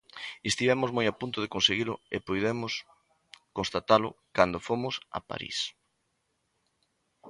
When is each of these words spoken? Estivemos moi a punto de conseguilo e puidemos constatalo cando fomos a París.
Estivemos 0.49 0.89
moi 0.95 1.05
a 1.09 1.17
punto 1.21 1.37
de 1.41 1.51
conseguilo 1.55 1.95
e 2.15 2.17
puidemos 2.27 2.73
constatalo 3.57 4.09
cando 4.37 4.63
fomos 4.67 4.95
a 5.17 5.19
París. 5.29 5.57